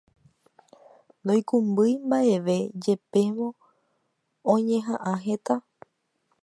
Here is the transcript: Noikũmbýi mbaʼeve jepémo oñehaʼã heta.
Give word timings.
Noikũmbýi 1.25 1.93
mbaʼeve 2.07 2.55
jepémo 2.83 3.47
oñehaʼã 4.53 5.13
heta. 5.25 5.55